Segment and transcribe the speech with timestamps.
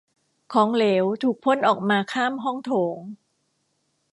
[0.53, 2.97] ของเหลวถูกพ่นออกมาข้ามห้องโถง